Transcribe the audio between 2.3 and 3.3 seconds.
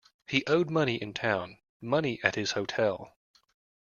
his hotel.